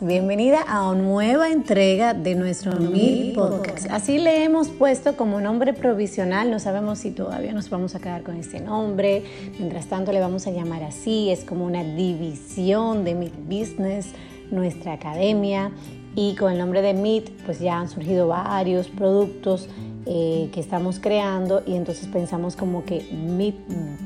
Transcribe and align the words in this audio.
Bienvenida 0.00 0.62
a 0.62 0.90
una 0.90 1.02
nueva 1.02 1.50
entrega 1.50 2.14
de 2.14 2.34
nuestro 2.34 2.80
Mil 2.80 3.32
Podcast. 3.32 3.86
Así 3.88 4.18
le 4.18 4.42
hemos 4.42 4.70
puesto 4.70 5.16
como 5.16 5.40
nombre 5.40 5.72
provisional, 5.72 6.50
no 6.50 6.58
sabemos 6.58 6.98
si 6.98 7.12
todavía 7.12 7.52
nos 7.52 7.70
vamos 7.70 7.94
a 7.94 8.00
quedar 8.00 8.24
con 8.24 8.34
este 8.36 8.58
nombre, 8.58 9.22
mientras 9.60 9.86
tanto 9.86 10.10
le 10.10 10.18
vamos 10.18 10.48
a 10.48 10.50
llamar 10.50 10.82
así, 10.82 11.30
es 11.30 11.44
como 11.44 11.64
una 11.64 11.84
división 11.84 13.04
de 13.04 13.14
Mil 13.14 13.32
Business, 13.48 14.08
nuestra 14.50 14.94
academia, 14.94 15.70
y 16.16 16.34
con 16.34 16.50
el 16.50 16.58
nombre 16.58 16.82
de 16.82 16.92
Meet 16.92 17.44
pues 17.44 17.60
ya 17.60 17.78
han 17.78 17.88
surgido 17.88 18.26
varios 18.26 18.88
productos 18.88 19.68
eh, 20.08 20.50
que 20.52 20.60
estamos 20.60 21.00
creando 21.00 21.64
y 21.66 21.74
entonces 21.74 22.06
pensamos 22.06 22.54
como 22.54 22.84
que 22.84 23.04
Meet 23.12 23.56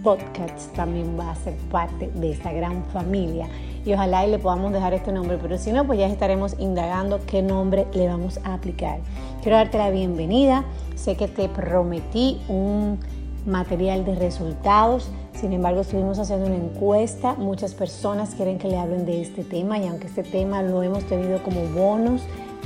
Podcast 0.03 0.75
también 0.75 1.19
va 1.19 1.30
a 1.30 1.34
ser 1.37 1.55
parte 1.71 2.11
de 2.15 2.33
esta 2.33 2.53
gran 2.53 2.84
familia. 2.87 3.48
Y 3.84 3.92
ojalá 3.92 4.27
y 4.27 4.30
le 4.30 4.39
podamos 4.39 4.73
dejar 4.73 4.95
este 4.95 5.12
nombre, 5.12 5.37
pero 5.41 5.59
si 5.59 5.73
no, 5.73 5.87
pues 5.87 5.98
ya 5.98 6.06
estaremos 6.06 6.56
indagando 6.59 7.20
qué 7.27 7.42
nombre 7.42 7.87
le 7.92 8.09
vamos 8.09 8.41
a 8.45 8.55
aplicar. 8.55 9.01
Quiero 9.42 9.59
darte 9.59 9.77
la 9.77 9.91
bienvenida, 9.91 10.65
sé 10.97 11.16
que 11.16 11.28
te 11.28 11.51
prometí 11.51 12.41
un 12.48 12.98
material 13.45 14.06
de 14.06 14.14
resultados, 14.14 15.11
sin 15.34 15.53
embargo 15.53 15.83
estuvimos 15.83 16.19
haciendo 16.19 16.47
una 16.47 16.56
encuesta, 16.56 17.34
muchas 17.34 17.75
personas 17.75 18.34
quieren 18.34 18.59
que 18.59 18.69
le 18.69 18.78
hablen 18.78 19.05
de 19.05 19.20
este 19.20 19.45
tema 19.45 19.78
y 19.78 19.87
aunque 19.87 20.06
este 20.06 20.23
tema 20.23 20.62
lo 20.62 20.83
hemos 20.83 21.05
tenido 21.05 21.42
como 21.42 21.62
bonus 21.75 22.23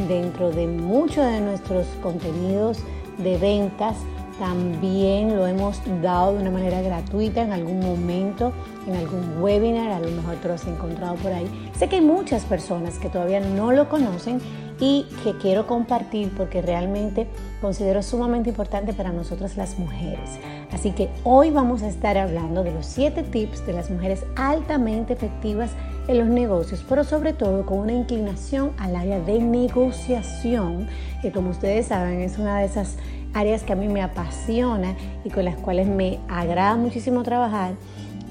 dentro 0.09 0.51
de 0.51 0.69
muchos 0.69 1.25
de 1.25 1.41
nuestros 1.41 1.87
contenidos 2.01 2.79
de 3.19 3.37
ventas, 3.37 3.97
también 4.39 5.37
lo 5.37 5.47
hemos 5.47 5.81
dado 6.03 6.33
de 6.35 6.43
una 6.43 6.51
manera 6.51 6.83
gratuita 6.83 7.43
en 7.43 7.53
algún 7.53 7.81
momento, 7.81 8.53
en 8.87 8.97
algún 8.97 9.43
webinar, 9.43 9.91
a 9.93 10.01
lo 10.01 10.11
mejor 10.11 10.37
te 10.37 10.49
lo 10.49 10.55
has 10.55 10.67
encontrado 10.67 11.15
por 11.17 11.33
ahí. 11.33 11.49
Sé 11.79 11.89
que 11.89 11.97
hay 11.97 12.03
muchas 12.03 12.45
personas 12.45 12.99
que 12.99 13.09
todavía 13.09 13.41
no 13.41 13.73
lo 13.73 13.89
conocen 13.89 14.41
y 14.81 15.07
que 15.23 15.37
quiero 15.39 15.67
compartir 15.67 16.33
porque 16.37 16.61
realmente 16.61 17.27
considero 17.61 18.03
sumamente 18.03 18.51
importante 18.51 18.93
para 18.93 19.13
nosotras 19.13 19.57
las 19.57 19.79
mujeres. 19.79 20.39
Así 20.73 20.91
que 20.91 21.09
hoy 21.23 21.51
vamos 21.51 21.83
a 21.83 21.89
estar 21.89 22.19
hablando 22.19 22.65
de 22.65 22.73
los 22.73 22.87
7 22.87 23.23
tips 23.23 23.65
de 23.67 23.73
las 23.73 23.91
mujeres 23.91 24.25
altamente 24.35 25.13
efectivas 25.13 25.71
en 26.09 26.19
los 26.19 26.29
negocios, 26.29 26.85
pero 26.89 27.05
sobre 27.05 27.33
todo 27.33 27.65
con 27.65 27.79
una 27.79 27.93
inclinación 27.93 28.73
al 28.79 28.97
área 28.97 29.21
de 29.21 29.39
negociación, 29.39 30.89
que 31.23 31.33
como 31.33 31.51
ustedes 31.51 31.87
saben 31.87 32.21
es 32.21 32.39
una 32.39 32.59
de 32.59 32.67
esas 32.67 32.97
áreas 33.35 33.63
que 33.63 33.73
a 33.73 33.77
mí 33.77 33.89
me 33.89 34.03
apasiona 34.03 34.95
y 35.25 35.31
con 35.31 35.45
las 35.45 35.57
cuales 35.57 35.87
me 35.87 36.19
agrada 36.29 36.77
muchísimo 36.77 37.23
trabajar 37.23 37.75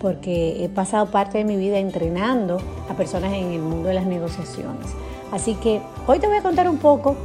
porque 0.01 0.63
he 0.63 0.69
pasado 0.69 1.11
parte 1.11 1.37
de 1.37 1.45
mi 1.45 1.55
vida 1.55 1.77
entrenando 1.77 2.57
a 2.89 2.93
personas 2.95 3.33
en 3.33 3.51
el 3.51 3.61
mundo 3.61 3.87
de 3.87 3.93
las 3.93 4.05
negociaciones. 4.05 4.87
Así 5.31 5.55
que 5.55 5.81
hoy 6.07 6.19
te 6.19 6.27
voy 6.27 6.37
a 6.37 6.41
contar 6.41 6.69
un 6.69 6.77
poco 6.77 7.15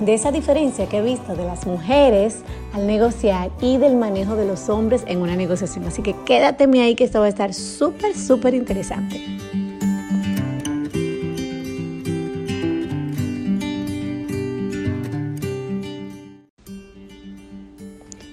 de 0.00 0.14
esa 0.14 0.30
diferencia 0.30 0.86
que 0.86 0.98
he 0.98 1.02
visto 1.02 1.34
de 1.34 1.44
las 1.44 1.66
mujeres 1.66 2.42
al 2.72 2.86
negociar 2.86 3.50
y 3.60 3.78
del 3.78 3.96
manejo 3.96 4.36
de 4.36 4.46
los 4.46 4.68
hombres 4.68 5.02
en 5.06 5.20
una 5.20 5.36
negociación. 5.36 5.84
Así 5.86 6.02
que 6.02 6.14
quédate 6.24 6.64
ahí 6.80 6.94
que 6.94 7.04
esto 7.04 7.20
va 7.20 7.26
a 7.26 7.30
estar 7.30 7.54
súper, 7.54 8.14
súper 8.16 8.54
interesante. 8.54 9.20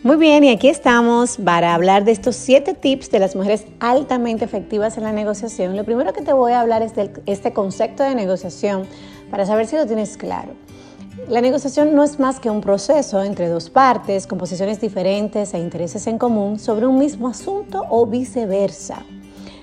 Muy 0.04 0.18
bien, 0.18 0.44
y 0.44 0.50
aquí 0.50 0.68
estamos 0.68 1.38
para 1.38 1.74
hablar 1.74 2.04
de 2.04 2.12
estos 2.12 2.36
siete 2.36 2.74
tips 2.74 3.10
de 3.10 3.20
las 3.20 3.38
mujeres 3.38 3.66
altamente 3.80 4.44
efectivas 4.44 4.98
en 4.98 5.04
la 5.04 5.14
negociación. 5.14 5.78
Lo 5.78 5.86
primero 5.86 6.12
que 6.12 6.22
te 6.22 6.34
voy 6.34 6.52
a 6.52 6.60
hablar 6.60 6.82
es 6.82 6.94
de 6.94 7.10
este 7.26 7.54
concepto 7.54 8.04
de 8.04 8.14
negociación 8.14 8.86
para 9.32 9.46
saber 9.46 9.66
si 9.66 9.78
lo 9.78 9.86
tienes 9.86 10.18
claro. 10.18 10.50
La 11.30 11.40
negociación 11.40 11.96
no 11.96 12.04
es 12.04 12.20
más 12.20 12.42
que 12.42 12.50
un 12.50 12.60
proceso 12.60 13.24
entre 13.24 13.48
dos 13.48 13.70
partes 13.70 14.28
con 14.28 14.40
posiciones 14.40 14.82
diferentes 14.82 15.54
e 15.54 15.60
intereses 15.60 16.06
en 16.08 16.18
común 16.18 16.60
sobre 16.60 16.86
un 16.86 17.00
mismo 17.00 17.30
asunto 17.30 17.86
o 17.90 18.06
viceversa. 18.06 19.06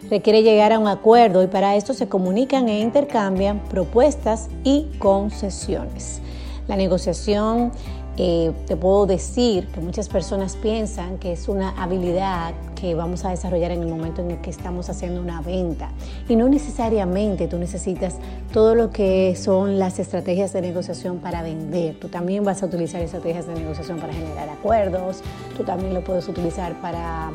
Requiere 0.09 0.43
llegar 0.43 0.73
a 0.73 0.79
un 0.79 0.89
acuerdo 0.89 1.43
y 1.43 1.49
para 1.49 1.77
esto 1.77 1.93
se 1.93 2.09
comunican 2.09 2.71
e 2.71 2.81
intercambian 2.81 3.61
propuestas 3.69 4.49
y 4.65 4.87
concesiones. 4.99 6.23
La 6.67 6.77
negociación 6.77 7.73
eh, 8.17 8.53
te 8.67 8.77
puedo 8.77 9.07
decir 9.07 9.69
que 9.69 9.81
muchas 9.81 10.09
personas 10.09 10.57
piensan 10.57 11.19
que 11.19 11.33
es 11.33 11.49
una 11.49 11.71
habilidad 11.83 12.53
que 12.75 12.95
vamos 12.95 13.25
a 13.25 13.31
desarrollar 13.31 13.71
en 13.71 13.83
el 13.83 13.89
momento 13.89 14.23
en 14.23 14.33
el 14.33 14.41
que 14.41 14.51
estamos 14.51 14.89
haciendo 14.89 15.21
una 15.21 15.43
venta. 15.43 15.91
Y 16.29 16.37
no 16.37 16.49
necesariamente 16.49 17.47
tú 17.47 17.59
necesitas 17.59 18.17
todo 18.53 18.75
lo 18.75 18.91
que 18.91 19.37
son 19.37 19.79
las 19.79 19.99
estrategias 19.99 20.53
de 20.53 20.63
negociación 20.63 21.19
para 21.19 21.43
vender. 21.43 21.99
Tú 22.01 22.09
también 22.09 22.45
vas 22.45 22.63
a 22.63 22.67
utilizar 22.67 23.01
estrategias 23.03 23.47
de 23.47 23.55
negociación 23.55 23.99
para 23.99 24.13
generar 24.13 24.49
acuerdos. 24.49 25.23
Tú 25.57 25.65
también 25.65 25.95
lo 25.95 26.03
puedes 26.03 26.27
utilizar 26.29 26.81
para 26.81 27.31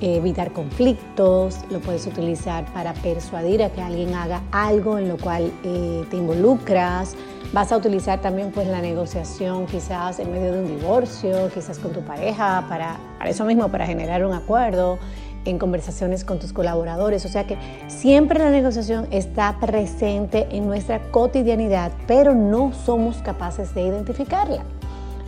evitar 0.00 0.52
conflictos, 0.52 1.58
lo 1.70 1.80
puedes 1.80 2.06
utilizar 2.06 2.64
para 2.72 2.94
persuadir 2.94 3.62
a 3.62 3.70
que 3.70 3.82
alguien 3.82 4.14
haga 4.14 4.42
algo 4.50 4.98
en 4.98 5.08
lo 5.08 5.16
cual 5.18 5.52
eh, 5.62 6.04
te 6.10 6.16
involucras. 6.16 7.16
Vas 7.52 7.72
a 7.72 7.76
utilizar 7.76 8.20
también 8.20 8.52
pues 8.52 8.66
la 8.68 8.80
negociación 8.80 9.66
quizás 9.66 10.18
en 10.18 10.32
medio 10.32 10.52
de 10.52 10.60
un 10.60 10.78
divorcio, 10.78 11.50
quizás 11.52 11.78
con 11.78 11.92
tu 11.92 12.00
pareja, 12.00 12.64
para, 12.68 12.98
para 13.18 13.30
eso 13.30 13.44
mismo, 13.44 13.68
para 13.68 13.86
generar 13.86 14.24
un 14.24 14.32
acuerdo, 14.32 14.98
en 15.44 15.58
conversaciones 15.58 16.24
con 16.24 16.38
tus 16.38 16.52
colaboradores. 16.52 17.24
O 17.24 17.28
sea 17.28 17.46
que 17.46 17.56
siempre 17.88 18.38
la 18.38 18.50
negociación 18.50 19.08
está 19.10 19.58
presente 19.60 20.46
en 20.50 20.66
nuestra 20.66 21.00
cotidianidad, 21.10 21.92
pero 22.06 22.34
no 22.34 22.72
somos 22.72 23.18
capaces 23.18 23.74
de 23.74 23.82
identificarla. 23.82 24.64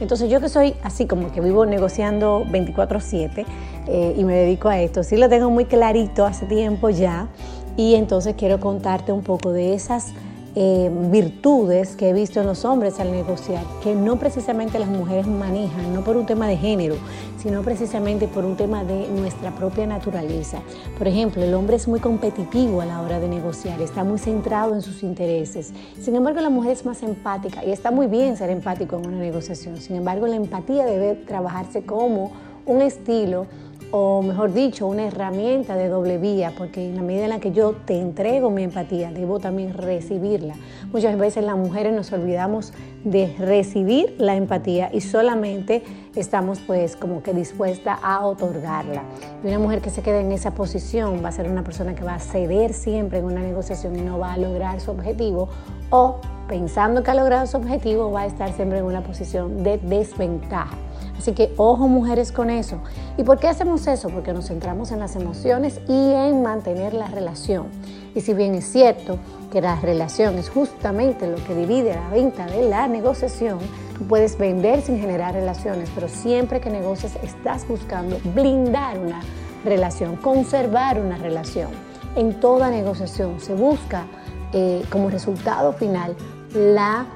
Entonces 0.03 0.29
yo 0.29 0.41
que 0.41 0.49
soy 0.49 0.75
así 0.83 1.07
como 1.07 1.31
que 1.31 1.41
vivo 1.41 1.65
negociando 1.65 2.45
24/7 2.51 3.47
eh, 3.87 4.15
y 4.19 4.25
me 4.25 4.35
dedico 4.35 4.69
a 4.69 4.81
esto, 4.81 5.05
sí 5.05 5.17
lo 5.17 5.29
tengo 5.29 5.49
muy 5.49 5.65
clarito 5.65 6.27
hace 6.27 6.45
tiempo 6.47 6.91
ya 6.91 7.29
y 7.77 7.95
entonces 7.95 8.35
quiero 8.37 8.59
contarte 8.59 9.13
un 9.13 9.23
poco 9.23 9.53
de 9.53 9.75
esas 9.75 10.13
eh, 10.55 10.91
virtudes 11.11 11.97
que 11.97 12.11
he 12.11 12.13
visto 12.13 12.41
en 12.41 12.47
los 12.47 12.67
hombres 12.67 13.01
al 13.01 13.11
negociar, 13.11 13.65
que 13.83 13.95
no 13.95 14.17
precisamente 14.17 14.79
las 14.79 14.89
mujeres 14.89 15.27
manejan, 15.27 15.95
no 15.95 16.03
por 16.05 16.17
un 16.17 16.27
tema 16.27 16.47
de 16.47 16.59
género, 16.59 16.97
sino 17.39 17.63
precisamente 17.63 18.29
por 18.29 18.45
un 18.45 18.57
tema 18.57 18.85
de 18.85 19.09
nuestra 19.09 19.51
propia 19.53 19.87
naturaleza. 19.87 20.59
Por 20.99 21.09
ejemplo, 21.09 21.43
el 21.43 21.55
hombre 21.55 21.77
es 21.77 21.89
muy 21.89 22.01
competitivo 22.01 22.83
a 22.83 22.85
la 22.85 23.01
hora 23.01 23.19
de 23.19 23.29
negociar, 23.29 23.81
está 23.81 24.05
muy 24.05 24.19
centrado 24.19 24.75
en 24.75 24.83
sus 24.83 25.03
intereses. 25.03 25.73
Sin 25.99 26.17
embargo, 26.17 26.41
la 26.41 26.51
mujer 26.51 26.73
es 26.73 26.85
más 26.85 27.03
empática 27.03 27.65
y 27.65 27.73
está 27.73 27.91
muy 27.91 28.07
bien 28.07 28.37
ser 28.37 28.51
empático 28.51 28.99
en 28.99 29.07
una 29.07 29.19
negociación. 29.19 29.79
Sin 29.79 29.97
embargo, 29.97 30.27
la 30.27 30.37
empatía 30.37 30.85
debe 30.85 31.15
trabajarse 31.15 31.85
como 31.85 32.33
un 32.67 32.83
estilo 32.83 33.47
o 33.93 34.23
mejor 34.23 34.55
dicho, 34.55 34.87
una 34.87 35.07
herramienta 35.07 35.77
de 35.77 35.89
doble 35.89 36.17
vía, 36.17 36.53
porque 36.57 36.89
en 36.89 36.97
la 36.97 37.03
medida 37.03 37.25
en 37.25 37.31
la 37.31 37.41
que 37.41 37.53
yo 37.53 37.75
te 37.85 38.01
entrego 38.01 38.51
mi 38.51 38.63
empatía, 38.63 39.13
debo 39.13 39.39
también 39.39 39.75
recibirla. 39.75 40.55
Muchas 40.91 41.17
veces 41.19 41.45
las 41.45 41.59
mujeres 41.59 41.93
nos 41.95 42.11
olvidamos 42.11 42.73
de 43.05 43.35
recibir 43.39 44.15
la 44.19 44.35
empatía 44.35 44.89
y 44.93 45.03
solamente 45.03 45.83
estamos 46.17 46.61
pues 46.61 46.97
como 46.97 47.23
que 47.23 47.35
dispuesta 47.35 47.93
a 47.93 48.25
otorgarla. 48.27 49.03
Y 49.45 49.49
una 49.49 49.59
mujer 49.59 49.83
que 49.83 49.91
se 49.91 50.01
quede 50.01 50.21
en 50.21 50.33
esa 50.33 50.53
posición 50.53 51.23
va 51.23 51.29
a 51.29 51.33
ser 51.33 51.51
una 51.51 51.63
persona 51.63 51.95
que 51.95 52.03
va 52.03 52.15
a 52.15 52.19
ceder 52.19 52.73
siempre 52.73 53.19
en 53.19 53.27
una 53.27 53.43
negociación 53.43 53.95
y 53.97 54.01
no 54.01 54.19
va 54.19 54.33
a 54.33 54.39
lograr 54.39 54.81
su 54.81 54.91
objetivo 54.91 55.51
o 55.91 56.17
pensando 56.49 57.03
que 57.03 57.11
ha 57.11 57.15
logrado 57.15 57.47
su 57.47 57.59
objetivo 57.59 58.11
va 58.11 58.23
a 58.23 58.27
estar 58.27 58.53
siempre 58.55 58.79
en 58.79 58.87
una 58.87 59.03
posición 59.03 59.63
de 59.63 59.77
desventaja. 59.77 60.77
Así 61.23 61.35
que 61.35 61.53
ojo 61.57 61.87
mujeres 61.87 62.33
con 62.33 62.51
eso. 62.51 62.79
¿Y 63.17 63.23
por 63.23 63.39
qué 63.39 63.47
hacemos 63.47 63.87
eso? 63.87 64.09
Porque 64.09 64.33
nos 64.33 64.49
centramos 64.49 64.91
en 64.91 64.99
las 64.99 65.15
emociones 65.15 65.79
y 65.87 66.13
en 66.13 66.43
mantener 66.43 66.95
la 66.95 67.07
relación. 67.07 67.69
Y 68.17 68.23
si 68.23 68.35
bien 68.35 68.57
es 68.57 68.65
cierto 68.65 69.19
que 69.53 69.61
la 69.61 69.77
relación 69.77 70.37
es 70.37 70.51
justamente 70.51 71.29
lo 71.29 71.37
que 71.45 71.55
divide 71.55 71.95
la 71.95 72.09
venta 72.09 72.47
de 72.47 72.69
la 72.69 72.89
negociación, 72.89 73.61
tú 73.97 74.05
puedes 74.09 74.37
vender 74.37 74.83
sin 74.83 74.99
generar 74.99 75.35
relaciones, 75.35 75.91
pero 75.95 76.09
siempre 76.09 76.61
que 76.61 76.71
negocies 76.71 77.15
estás 77.23 77.69
buscando 77.69 78.19
blindar 78.35 78.99
una 78.99 79.21
relación, 79.65 80.17
conservar 80.17 80.99
una 80.99 81.19
relación. 81.19 81.71
En 82.17 82.41
toda 82.41 82.69
negociación 82.69 83.39
se 83.39 83.55
busca 83.55 84.07
eh, 84.53 84.83
como 84.91 85.09
resultado 85.09 85.73
final 85.73 86.17
la 86.53 87.07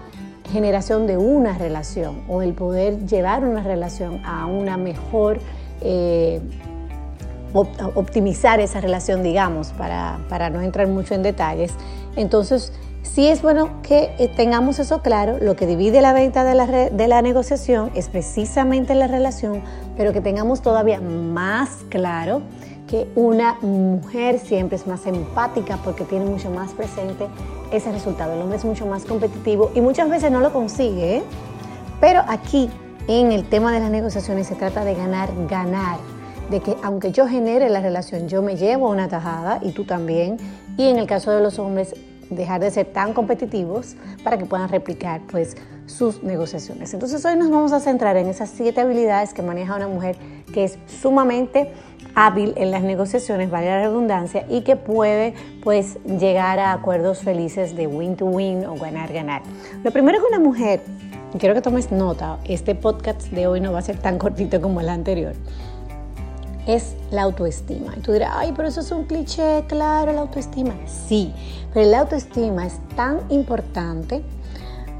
generación 0.52 1.06
de 1.06 1.16
una 1.16 1.58
relación 1.58 2.22
o 2.28 2.43
el 2.43 2.52
poder 2.52 3.06
llevar 3.06 3.44
una 3.44 3.62
relación 3.62 4.20
a 4.25 4.46
una 4.46 4.76
mejor, 4.76 5.40
eh, 5.81 6.40
optimizar 7.52 8.60
esa 8.60 8.81
relación, 8.81 9.22
digamos, 9.22 9.69
para, 9.69 10.19
para, 10.28 10.50
no 10.50 10.60
entrar 10.60 10.88
mucho 10.88 11.14
en 11.14 11.22
detalles. 11.22 11.72
Entonces, 12.16 12.72
sí 13.02 13.28
es 13.28 13.40
bueno 13.40 13.81
que 13.82 14.14
eh, 14.19 14.28
tengamos 14.28 14.78
eso 14.78 15.00
claro, 15.00 15.38
lo 15.40 15.56
que 15.56 15.66
divide 15.66 16.00
la 16.02 16.12
venta 16.12 16.44
de 16.44 16.54
la, 16.54 16.66
de 16.66 17.08
la 17.08 17.22
negociación 17.22 17.90
es 17.94 18.08
precisamente 18.08 18.94
la 18.94 19.06
relación, 19.06 19.62
pero 19.96 20.12
que 20.12 20.20
tengamos 20.20 20.60
todavía 20.60 21.00
más 21.00 21.70
claro 21.88 22.43
que 22.87 23.09
una 23.15 23.55
mujer 23.62 24.38
siempre 24.38 24.77
es 24.77 24.87
más 24.87 25.06
empática 25.06 25.79
porque 25.85 26.05
tiene 26.05 26.25
mucho 26.25 26.50
más 26.50 26.73
presente 26.73 27.27
ese 27.73 27.91
resultado. 27.91 28.35
El 28.35 28.43
hombre 28.43 28.59
es 28.59 28.65
mucho 28.65 28.87
más 28.87 29.05
competitivo 29.05 29.71
y 29.75 29.81
muchas 29.81 30.09
veces 30.09 30.31
no 30.31 30.41
lo 30.41 30.53
consigue, 30.53 31.17
¿eh? 31.17 31.23
pero 32.00 32.23
aquí 32.29 32.71
en 33.09 33.33
el 33.33 33.49
tema 33.49 33.73
de 33.73 33.81
las 33.81 33.91
negociaciones 33.91 34.47
se 34.47 34.55
trata 34.55 34.85
de 34.85 34.94
ganar, 34.94 35.31
ganar, 35.49 35.99
de 36.50 36.61
que 36.61 36.77
aunque 36.83 37.12
yo 37.12 37.27
genere 37.27 37.69
la 37.71 37.81
relación, 37.81 38.29
yo 38.29 38.43
me 38.43 38.56
llevo 38.56 38.89
una 38.91 39.09
tajada 39.09 39.61
y 39.62 39.73
tú 39.73 39.85
también, 39.85 40.37
y 40.77 40.89
en 40.89 40.99
el 40.99 41.06
caso 41.06 41.31
de 41.32 41.41
los 41.41 41.59
hombres, 41.59 41.94
dejar 42.31 42.61
de 42.61 42.71
ser 42.71 42.87
tan 42.87 43.12
competitivos 43.12 43.97
para 44.25 44.39
que 44.39 44.47
puedan 44.47 44.69
replicar 44.69 45.21
pues 45.31 45.56
sus 45.87 46.23
negociaciones. 46.23 46.93
Entonces 46.93 47.25
hoy 47.25 47.37
nos 47.37 47.50
vamos 47.50 47.73
a 47.73 47.81
centrar 47.81 48.17
en 48.17 48.27
esas 48.27 48.50
siete 48.50 48.81
habilidades 48.81 49.32
que 49.32 49.43
maneja 49.43 49.77
una 49.77 49.87
mujer 49.87 50.17
que 50.53 50.65
es 50.65 50.79
sumamente 50.87 51.73
hábil 52.17 52.55
en 52.57 52.73
las 52.73 52.83
negociaciones, 52.83 53.51
vale 53.51 53.67
la 53.67 53.83
redundancia, 53.83 54.47
y 54.49 54.63
que 54.63 54.75
puede 54.75 55.35
pues 55.63 55.99
llegar 56.05 56.59
a 56.59 56.73
acuerdos 56.73 57.19
felices 57.19 57.77
de 57.77 57.87
win 57.87 58.17
to 58.17 58.25
win 58.25 58.65
o 58.65 58.75
ganar 58.75 59.13
ganar. 59.13 59.43
Lo 59.85 59.93
primero 59.93 60.19
que 60.19 60.25
una 60.35 60.41
mujer, 60.41 60.81
quiero 61.39 61.55
que 61.55 61.61
tomes 61.61 61.93
nota, 61.93 62.39
este 62.45 62.75
podcast 62.75 63.29
de 63.29 63.47
hoy 63.47 63.61
no 63.61 63.71
va 63.71 63.81
a 63.81 63.83
ser 63.83 63.99
tan 63.99 64.19
cortito 64.19 64.61
como 64.61 64.81
el 64.81 64.89
anterior 64.89 65.35
es 66.67 66.97
la 67.13 67.23
autoestima. 67.23 67.95
Y 67.97 68.01
tú 68.01 68.11
dirás, 68.11 68.33
ay, 68.35 68.53
pero 68.57 68.67
eso 68.67 68.81
es 68.81 68.91
un 68.91 69.05
cliché, 69.05 69.65
claro, 69.69 70.13
la 70.13 70.23
autoestima. 70.23 70.75
Sí, 71.07 71.33
pero 71.73 71.89
la 71.89 72.01
autoestima 72.01 72.67
es 72.67 72.81
tan 72.97 73.21
importante 73.29 74.23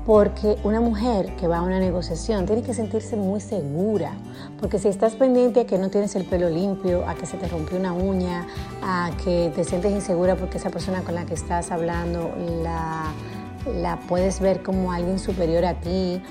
porque 0.07 0.57
una 0.63 0.81
mujer 0.81 1.35
que 1.35 1.49
va 1.49 1.59
a 1.59 1.63
una 1.63 1.81
negociación 1.81 2.47
tiene 2.47 2.63
que 2.63 2.73
sentirse 2.73 3.17
muy 3.17 3.41
segura, 3.41 4.13
porque 4.61 4.79
si 4.79 4.87
estás 4.87 5.17
pendiente 5.17 5.61
a 5.61 5.67
que 5.67 5.79
no 5.79 5.91
tienes 5.91 6.15
el 6.15 6.25
pelo 6.25 6.49
limpio, 6.49 7.05
a 7.09 7.17
que 7.17 7.27
se 7.27 7.37
te 7.37 7.49
rompió 7.49 7.77
una 7.77 7.93
uña, 7.93 8.47
a 8.83 9.11
que 9.25 9.51
te 9.55 9.65
sientes 9.65 9.91
insegura 9.91 10.37
porque 10.37 10.59
esa 10.59 10.71
persona 10.71 11.03
con 11.03 11.17
la 11.17 11.27
que 11.27 11.35
estás 11.35 11.73
hablando 11.73 12.33
la, 12.63 13.99
puedes 14.09 14.39
ver 14.39 14.63
como 14.63 14.93
alguien 14.93 15.19
superior 15.19 15.65
a 15.65 15.75
ti, 15.75 16.23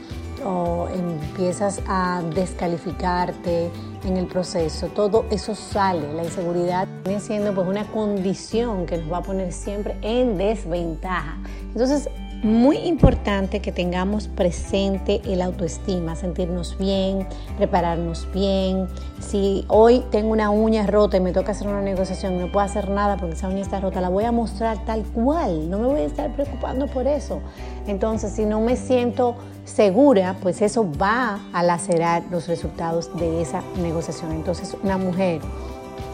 o 0.46 0.88
empiezas 0.94 1.82
a 1.88 2.22
descalificarte 2.34 3.70
en 4.06 4.18
el 4.18 4.28
proceso, 4.28 4.88
todo 4.88 5.26
eso 5.32 5.56
sale. 5.56 6.14
La 6.14 6.24
inseguridad 6.24 6.88
viene 7.04 7.20
siendo 7.20 7.54
pues 7.54 7.68
una 7.68 7.86
condición 7.88 8.86
que 8.86 8.98
nos 8.98 9.12
va 9.12 9.18
a 9.18 9.22
poner 9.24 9.52
siempre 9.52 9.98
en 10.02 10.38
desventaja. 10.38 11.38
Entonces, 11.74 12.10
muy 12.44 12.78
importante 12.78 13.60
que 13.60 13.72
tengamos 13.72 14.28
presente 14.28 15.22
el 15.26 15.42
autoestima, 15.42 16.16
sentirnos 16.16 16.78
bien, 16.78 17.28
prepararnos 17.58 18.28
bien. 18.34 18.88
Si 19.20 19.66
hoy 19.68 20.04
tengo 20.12 20.32
una 20.32 20.50
uña 20.50 20.86
rota 20.86 21.18
y 21.18 21.20
me 21.22 21.32
toca 21.32 21.54
hacer 21.54 21.68
una 21.68 21.82
negociación, 21.82 22.40
no 22.40 22.52
puedo 22.52 22.66
hacer 22.66 22.90
nada 22.90 23.18
porque 23.18 23.36
esa 23.36 23.48
uña 23.48 23.62
está 23.62 23.80
rota, 23.80 24.02
la 24.02 24.10
voy 24.10 24.26
a 24.26 24.32
mostrar 24.32 24.84
tal 24.86 25.04
cual, 25.04 25.70
no 25.70 25.80
me 25.80 25.88
voy 25.88 26.02
a 26.02 26.06
estar 26.06 26.32
preocupando 26.34 26.88
por 26.88 27.08
eso. 27.08 27.40
Entonces, 27.88 28.32
si 28.34 28.46
no 28.46 28.62
me 28.62 28.76
siento 28.76 29.36
segura, 29.64 30.36
pues 30.42 30.62
eso 30.62 30.88
va 31.02 31.40
a 31.52 31.64
lacerar 31.64 32.24
los 32.30 32.48
resultados 32.48 33.16
de 33.18 33.42
esa 33.42 33.64
negociación. 33.82 34.32
Entonces, 34.32 34.76
una 34.84 34.98
mujer 34.98 35.42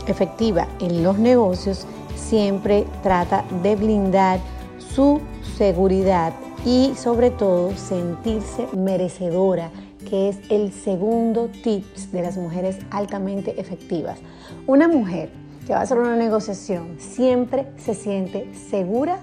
efectiva 0.07 0.67
en 0.79 1.03
los 1.03 1.17
negocios 1.17 1.85
siempre 2.15 2.85
trata 3.03 3.43
de 3.61 3.75
blindar 3.75 4.39
su 4.79 5.19
seguridad 5.57 6.33
y 6.65 6.93
sobre 6.95 7.31
todo 7.31 7.75
sentirse 7.75 8.67
merecedora, 8.75 9.71
que 10.09 10.29
es 10.29 10.37
el 10.49 10.71
segundo 10.71 11.49
tips 11.63 12.11
de 12.11 12.21
las 12.21 12.37
mujeres 12.37 12.79
altamente 12.89 13.59
efectivas. 13.59 14.19
Una 14.67 14.87
mujer 14.87 15.29
que 15.65 15.73
va 15.73 15.79
a 15.79 15.83
hacer 15.83 15.97
una 15.97 16.15
negociación 16.15 16.97
siempre 16.99 17.67
se 17.77 17.93
siente 17.93 18.53
segura 18.69 19.19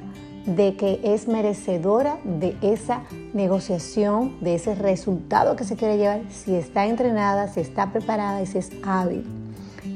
de 0.46 0.76
que 0.76 1.00
es 1.02 1.28
merecedora 1.28 2.18
de 2.24 2.56
esa 2.62 3.02
negociación, 3.34 4.38
de 4.40 4.54
ese 4.54 4.74
resultado 4.74 5.56
que 5.56 5.64
se 5.64 5.76
quiere 5.76 5.98
llevar, 5.98 6.22
si 6.30 6.54
está 6.54 6.86
entrenada, 6.86 7.48
si 7.48 7.60
está 7.60 7.92
preparada 7.92 8.40
y 8.40 8.46
si 8.46 8.58
es 8.58 8.70
hábil 8.82 9.26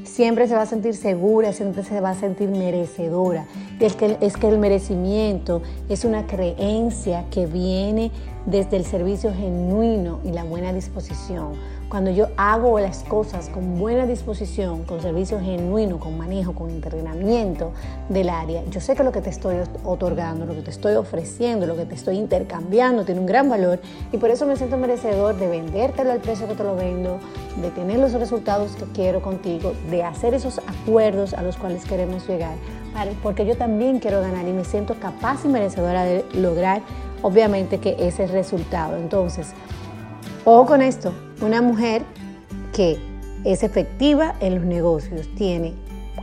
siempre 0.03 0.47
se 0.47 0.55
va 0.55 0.63
a 0.63 0.65
sentir 0.65 0.95
segura, 0.95 1.53
siempre 1.53 1.83
se 1.83 1.99
va 2.01 2.11
a 2.11 2.15
sentir 2.15 2.49
merecedora. 2.49 3.45
Es 3.79 3.95
que, 3.95 4.17
es 4.21 4.37
que 4.37 4.47
el 4.47 4.57
merecimiento 4.57 5.61
es 5.89 6.05
una 6.05 6.25
creencia 6.27 7.25
que 7.31 7.45
viene 7.45 8.11
desde 8.45 8.77
el 8.77 8.85
servicio 8.85 9.33
genuino 9.33 10.19
y 10.23 10.31
la 10.31 10.43
buena 10.43 10.73
disposición. 10.73 11.53
Cuando 11.93 12.09
yo 12.09 12.29
hago 12.37 12.79
las 12.79 13.03
cosas 13.03 13.49
con 13.49 13.77
buena 13.77 14.07
disposición, 14.07 14.83
con 14.83 14.99
servicio 14.99 15.39
genuino, 15.39 15.99
con 15.99 16.17
manejo, 16.17 16.53
con 16.53 16.71
entrenamiento 16.71 17.71
del 18.09 18.29
área, 18.29 18.63
yo 18.71 18.81
sé 18.81 18.95
que 18.95 19.03
lo 19.03 19.11
que 19.11 19.21
te 19.21 19.29
estoy 19.29 19.57
otorgando, 19.83 20.47
lo 20.47 20.55
que 20.55 20.63
te 20.63 20.71
estoy 20.71 20.95
ofreciendo, 20.95 21.67
lo 21.67 21.75
que 21.75 21.85
te 21.85 21.93
estoy 21.93 22.17
intercambiando 22.17 23.05
tiene 23.05 23.21
un 23.21 23.27
gran 23.27 23.47
valor 23.47 23.79
y 24.11 24.17
por 24.17 24.31
eso 24.31 24.47
me 24.47 24.55
siento 24.55 24.75
merecedor 24.75 25.37
de 25.37 25.47
vendértelo 25.47 26.11
al 26.11 26.17
precio 26.17 26.47
que 26.47 26.55
te 26.55 26.63
lo 26.63 26.75
vendo, 26.75 27.19
de 27.61 27.69
tener 27.69 27.99
los 27.99 28.13
resultados 28.13 28.71
que 28.71 28.85
quiero 28.85 29.21
contigo, 29.21 29.73
de 29.91 30.01
hacer 30.01 30.33
esos 30.33 30.61
acuerdos 30.65 31.35
a 31.35 31.43
los 31.43 31.57
cuales 31.57 31.85
queremos 31.85 32.27
llegar, 32.27 32.55
porque 33.21 33.45
yo 33.45 33.55
también 33.55 33.99
quiero 33.99 34.19
ganar 34.19 34.47
y 34.47 34.51
me 34.51 34.65
siento 34.65 34.95
capaz 34.95 35.45
y 35.45 35.47
merecedora 35.47 36.05
de 36.05 36.25
lograr 36.33 36.81
obviamente 37.21 37.77
que 37.77 37.95
ese 37.99 38.25
resultado. 38.25 38.97
Entonces, 38.97 39.53
ojo 40.43 40.65
con 40.65 40.81
esto, 40.81 41.13
una 41.43 41.61
mujer 41.61 42.03
que 42.73 42.97
es 43.43 43.63
efectiva 43.63 44.35
en 44.39 44.55
los 44.55 44.63
negocios, 44.63 45.27
tiene 45.35 45.73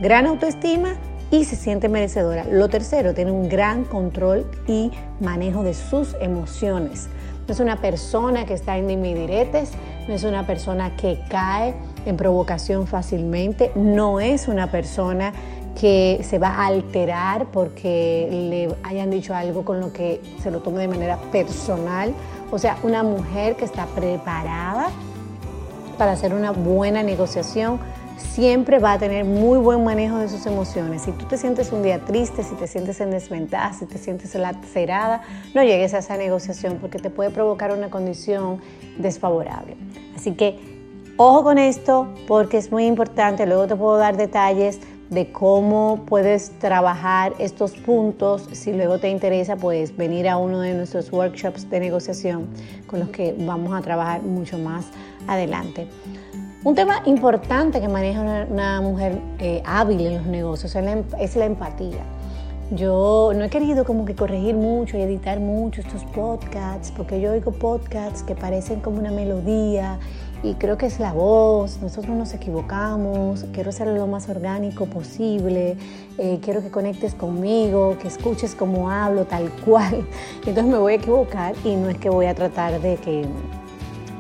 gran 0.01 0.27
autoestima 0.27 0.95
y 1.31 1.45
se 1.45 1.57
siente 1.57 1.89
merecedora. 1.89 2.45
Lo 2.45 2.69
tercero, 2.69 3.15
tiene 3.15 3.31
un 3.31 3.49
gran 3.49 3.85
control 3.85 4.51
y 4.67 4.91
manejo 5.21 5.63
de 5.63 5.75
sus 5.75 6.17
emociones. 6.21 7.09
No 7.47 7.55
es 7.55 7.61
una 7.61 7.81
persona 7.81 8.47
que 8.47 8.55
está 8.55 8.79
en 8.79 8.89
dimidiretes, 8.89 9.71
no 10.09 10.15
es 10.15 10.25
una 10.25 10.47
persona 10.47 10.97
que 10.97 11.21
cae 11.29 11.75
en 12.07 12.17
provocación 12.17 12.87
fácilmente, 12.87 13.71
no 13.75 14.21
es 14.21 14.49
una 14.49 14.71
persona 14.71 15.33
que 15.79 16.21
se 16.23 16.39
va 16.39 16.49
a 16.49 16.67
alterar 16.67 17.47
porque 17.47 18.29
le 18.31 18.89
hayan 18.89 19.11
dicho 19.11 19.35
algo 19.35 19.65
con 19.65 19.81
lo 19.81 19.93
que 19.93 20.21
se 20.43 20.51
lo 20.51 20.61
tome 20.61 20.81
de 20.81 20.89
manera 20.89 21.19
personal. 21.31 22.13
O 22.51 22.59
sea, 22.59 22.77
una 22.83 23.03
mujer 23.03 23.57
que 23.57 23.65
está 23.65 23.87
preparada 23.87 24.89
para 26.01 26.13
hacer 26.13 26.33
una 26.33 26.51
buena 26.51 27.03
negociación 27.03 27.79
siempre 28.17 28.79
va 28.79 28.95
a 28.95 28.99
tener 28.99 29.27
muy 29.27 29.59
buen 29.59 29.85
manejo 29.85 30.17
de 30.17 30.31
sus 30.31 30.47
emociones. 30.47 31.03
Si 31.03 31.13
tú 31.13 31.27
te 31.27 31.37
sientes 31.37 31.73
un 31.73 31.83
día 31.83 32.03
triste, 32.07 32.43
si 32.43 32.55
te 32.55 32.67
sientes 32.67 33.03
en 33.03 33.11
desventaja, 33.11 33.75
si 33.75 33.85
te 33.85 33.99
sientes 33.99 34.35
lacerada, 34.35 35.21
no 35.53 35.63
llegues 35.63 35.93
a 35.93 35.99
esa 35.99 36.17
negociación 36.17 36.79
porque 36.81 36.99
te 36.99 37.11
puede 37.11 37.29
provocar 37.29 37.77
una 37.77 37.91
condición 37.91 38.63
desfavorable. 38.97 39.77
Así 40.17 40.33
que 40.33 40.59
ojo 41.19 41.43
con 41.43 41.59
esto 41.59 42.09
porque 42.27 42.57
es 42.57 42.73
muy 42.73 42.87
importante. 42.87 43.45
Luego 43.45 43.67
te 43.67 43.77
puedo 43.77 43.99
dar 43.99 44.17
detalles 44.17 44.81
de 45.11 45.33
cómo 45.33 46.05
puedes 46.07 46.59
trabajar 46.59 47.35
estos 47.39 47.73
puntos. 47.73 48.49
Si 48.53 48.73
luego 48.73 48.99
te 48.99 49.11
interesa, 49.11 49.57
puedes 49.57 49.97
venir 49.97 50.29
a 50.29 50.37
uno 50.39 50.61
de 50.61 50.73
nuestros 50.75 51.13
workshops 51.13 51.69
de 51.69 51.81
negociación 51.81 52.47
con 52.87 53.01
los 53.01 53.09
que 53.11 53.35
vamos 53.37 53.75
a 53.75 53.83
trabajar 53.83 54.23
mucho 54.23 54.57
más 54.57 54.87
adelante. 55.27 55.89
Un 56.63 56.75
tema 56.75 57.03
importante 57.07 57.81
que 57.81 57.89
maneja 57.89 58.47
una, 58.49 58.81
mujer 58.81 59.19
eh, 59.39 59.63
hábil 59.65 60.07
en 60.07 60.17
los 60.19 60.27
negocios 60.27 60.75
es 60.77 60.85
la, 60.85 60.93
em, 60.93 61.05
es 61.19 61.35
la 61.35 61.47
empatía. 61.47 62.05
Yo 62.73 63.33
no 63.35 63.45
he 63.45 63.49
querido 63.49 63.85
como 63.85 64.05
que 64.05 64.15
corregir 64.15 64.55
mucho 64.55 64.97
y 64.97 65.01
editar 65.01 65.41
mucho 65.41 65.81
estos 65.81 66.05
podcasts, 66.05 66.93
porque 66.97 67.21
yo 67.21 67.33
oigo 67.33 67.51
podcasts 67.51 68.23
que 68.23 68.37
parecen 68.37 68.79
como 68.79 68.99
una 68.99 69.11
melodía 69.11 69.99
y 70.43 70.55
creo 70.55 70.79
que 70.79 70.87
es 70.87 70.99
la 70.99 71.13
voz, 71.13 71.81
nosotros 71.83 72.17
nos 72.17 72.33
equivocamos, 72.33 73.45
quiero 73.53 73.73
ser 73.73 73.89
lo 73.89 74.07
más 74.07 74.29
orgánico 74.29 74.87
posible, 74.87 75.77
eh, 76.19 76.39
quiero 76.43 76.63
que 76.63 76.71
conectes 76.71 77.15
conmigo, 77.15 77.99
que 78.01 78.09
escuches 78.09 78.55
cómo 78.55 78.91
hablo, 78.91 79.25
tal 79.27 79.51
cual. 79.65 80.07
Entonces 80.47 80.65
me 80.65 80.79
voy 80.79 80.95
a 80.95 80.97
equivocar 80.97 81.55
y 81.65 81.77
no 81.77 81.91
es 81.91 81.99
que 81.99 82.09
voy 82.09 82.27
a 82.27 82.35
tratar 82.35 82.81
de 82.81 82.97
que 82.97 83.27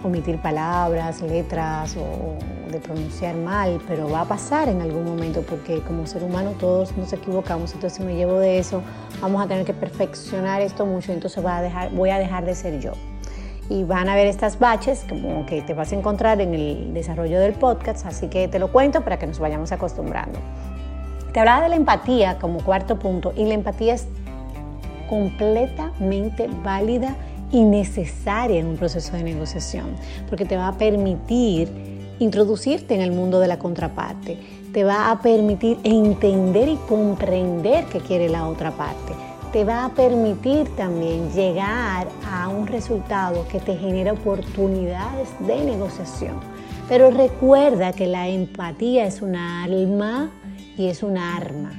omitir 0.02 0.40
palabras, 0.40 1.22
letras 1.22 1.96
o 1.96 2.34
de 2.70 2.78
pronunciar 2.78 3.34
mal, 3.34 3.80
pero 3.88 4.08
va 4.08 4.20
a 4.20 4.24
pasar 4.24 4.68
en 4.68 4.80
algún 4.80 5.04
momento 5.04 5.42
porque 5.42 5.80
como 5.80 6.06
ser 6.06 6.22
humano 6.22 6.52
todos 6.58 6.96
nos 6.96 7.12
equivocamos, 7.12 7.74
entonces 7.74 8.04
me 8.04 8.14
llevo 8.14 8.38
de 8.38 8.58
eso 8.58 8.82
vamos 9.20 9.42
a 9.42 9.48
tener 9.48 9.64
que 9.64 9.74
perfeccionar 9.74 10.62
esto 10.62 10.86
mucho, 10.86 11.12
entonces 11.12 11.44
va 11.44 11.58
a 11.58 11.62
dejar, 11.62 11.90
voy 11.90 12.10
a 12.10 12.18
dejar 12.18 12.44
de 12.44 12.54
ser 12.54 12.80
yo. 12.80 12.92
Y 13.70 13.84
van 13.84 14.10
a 14.10 14.14
ver 14.14 14.26
estas 14.26 14.58
baches 14.58 15.06
como 15.08 15.46
que 15.46 15.62
te 15.62 15.72
vas 15.72 15.92
a 15.92 15.94
encontrar 15.94 16.42
en 16.42 16.52
el 16.52 16.92
desarrollo 16.92 17.40
del 17.40 17.54
podcast, 17.54 18.04
así 18.04 18.28
que 18.28 18.48
te 18.48 18.58
lo 18.58 18.70
cuento 18.70 19.00
para 19.02 19.18
que 19.18 19.26
nos 19.26 19.38
vayamos 19.38 19.72
acostumbrando. 19.72 20.38
Te 21.32 21.40
hablaba 21.40 21.62
de 21.62 21.68
la 21.70 21.76
empatía 21.76 22.38
como 22.38 22.62
cuarto 22.62 22.98
punto 22.98 23.32
y 23.34 23.44
la 23.46 23.54
empatía 23.54 23.94
es 23.94 24.06
completamente 25.08 26.48
válida 26.62 27.16
y 27.52 27.62
necesaria 27.62 28.58
en 28.58 28.66
un 28.66 28.76
proceso 28.76 29.16
de 29.16 29.22
negociación, 29.22 29.94
porque 30.28 30.44
te 30.44 30.56
va 30.56 30.68
a 30.68 30.72
permitir 30.76 31.68
introducirte 32.18 32.94
en 32.94 33.00
el 33.00 33.12
mundo 33.12 33.40
de 33.40 33.48
la 33.48 33.58
contraparte, 33.58 34.38
te 34.72 34.84
va 34.84 35.10
a 35.10 35.20
permitir 35.20 35.78
entender 35.84 36.68
y 36.68 36.76
comprender 36.88 37.84
qué 37.86 38.00
quiere 38.00 38.28
la 38.28 38.46
otra 38.46 38.70
parte. 38.72 39.29
Te 39.52 39.64
va 39.64 39.84
a 39.84 39.88
permitir 39.88 40.68
también 40.76 41.32
llegar 41.32 42.06
a 42.30 42.48
un 42.48 42.68
resultado 42.68 43.48
que 43.48 43.58
te 43.58 43.76
genera 43.76 44.12
oportunidades 44.12 45.28
de 45.40 45.64
negociación. 45.64 46.38
Pero 46.88 47.10
recuerda 47.10 47.92
que 47.92 48.06
la 48.06 48.28
empatía 48.28 49.06
es 49.06 49.22
una 49.22 49.64
alma 49.64 50.30
y 50.76 50.86
es 50.86 51.02
un 51.02 51.18
arma. 51.18 51.72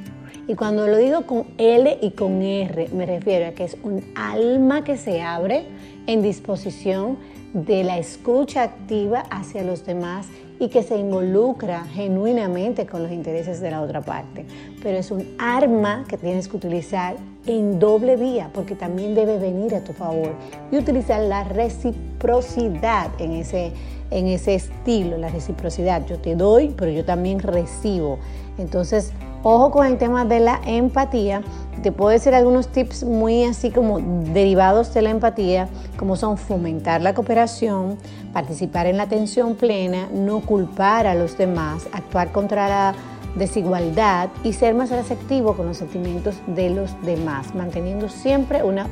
Y 0.50 0.56
cuando 0.56 0.86
lo 0.86 0.98
digo 0.98 1.26
con 1.26 1.46
L 1.58 1.98
y 2.02 2.12
con 2.12 2.42
R, 2.42 2.90
me 2.94 3.06
refiero 3.06 3.48
a 3.48 3.52
que 3.52 3.64
es 3.64 3.78
un 3.84 4.04
alma 4.16 4.84
que 4.84 4.98
se 4.98 5.22
abre 5.22 5.64
en 6.08 6.22
disposición 6.22 7.20
de 7.54 7.86
la 7.86 7.98
escucha 7.98 8.64
activa 8.64 9.24
hacia 9.30 9.64
los 9.64 9.86
demás 9.86 10.28
y 10.62 10.70
que 10.70 10.84
se 10.84 10.96
involucra 10.96 11.86
genuinamente 11.86 12.86
con 12.86 13.02
los 13.02 13.12
intereses 13.12 13.60
de 13.62 13.72
la 13.72 13.82
otra 13.82 14.02
parte. 14.02 14.46
Pero 14.84 14.96
es 14.96 15.10
un 15.10 15.26
arma 15.40 16.06
que 16.08 16.20
tienes 16.20 16.48
que 16.48 16.56
utilizar 16.56 17.16
en 17.48 17.80
doble 17.80 18.16
vía 18.16 18.52
porque 18.54 18.76
también 18.76 19.16
debe 19.16 19.40
venir 19.40 19.74
a 19.74 19.84
tu 19.84 19.92
favor 19.92 20.36
y 20.72 20.78
utilizar 20.78 21.20
la 21.22 21.44
reciprocidad 21.46 23.10
en 23.18 23.32
ese, 23.32 23.72
en 24.12 24.28
ese 24.28 24.54
estilo, 24.54 25.18
la 25.18 25.30
reciprocidad. 25.30 26.06
Yo 26.06 26.20
te 26.20 26.36
doy, 26.36 26.72
pero 26.78 26.92
yo 26.92 27.04
también 27.06 27.40
recibo. 27.40 28.20
Entonces, 28.60 29.14
Ojo 29.44 29.72
con 29.72 29.88
el 29.88 29.98
tema 29.98 30.24
de 30.24 30.40
la 30.40 30.62
empatía. 30.68 31.42
Te 31.82 31.92
puedo 31.92 32.12
decir 32.12 32.36
algunos 32.36 32.68
tips 32.68 33.04
muy 33.04 33.44
así 33.44 33.72
como 33.72 34.00
derivados 34.00 34.94
de 34.94 35.02
la 35.02 35.10
empatía, 35.10 35.68
como 35.98 36.16
son 36.16 36.38
fomentar 36.38 37.02
la 37.02 37.16
cooperación, 37.16 37.98
participar 38.34 38.86
en 38.86 38.98
la 38.98 39.04
atención 39.04 39.56
plena, 39.56 40.08
no 40.14 40.42
culpar 40.42 41.08
a 41.08 41.16
los 41.16 41.40
demás, 41.40 41.88
actuar 41.92 42.32
contra 42.32 42.70
la 42.70 42.94
desigualdad 43.36 44.30
y 44.44 44.54
ser 44.54 44.76
más 44.76 44.92
receptivo 44.92 45.56
con 45.56 45.66
los 45.66 45.78
sentimientos 45.78 46.36
de 46.46 46.70
los 46.70 46.92
demás, 47.02 47.56
manteniendo 47.56 48.10
siempre 48.10 48.62
una 48.62 48.86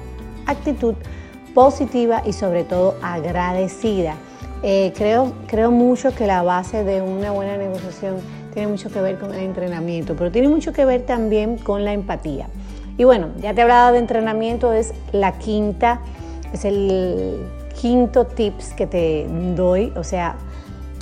actitud 0.48 0.96
positiva 1.54 2.24
y 2.26 2.34
sobre 2.34 2.64
todo 2.64 2.96
agradecida. 3.04 4.16
Eh, 4.64 4.94
creo, 4.98 5.32
creo 5.46 5.70
mucho 5.70 6.14
que 6.16 6.26
la 6.26 6.42
base 6.42 6.84
de 6.84 7.04
una 7.04 7.30
buena 7.32 7.56
negociación 7.56 8.16
tiene 8.60 8.74
mucho 8.74 8.90
que 8.90 9.00
ver 9.00 9.18
con 9.18 9.34
el 9.34 9.40
entrenamiento, 9.40 10.18
pero 10.18 10.32
tiene 10.32 10.50
mucho 10.50 10.74
que 10.74 10.84
ver 10.84 11.06
también 11.06 11.58
con 11.58 11.86
la 11.86 11.94
empatía. 11.94 12.48
Y 12.98 13.06
bueno, 13.06 13.30
ya 13.40 13.54
te 13.54 13.62
he 13.62 13.64
hablado 13.64 13.94
de 13.94 14.00
entrenamiento, 14.00 14.74
es 14.74 14.94
la 15.14 15.38
quinta, 15.38 16.02
es 16.52 16.66
el 16.66 17.48
quinto 17.80 18.26
tips 18.26 18.74
que 18.74 18.86
te 18.86 19.28
doy, 19.56 19.94
o 19.96 20.04
sea, 20.04 20.36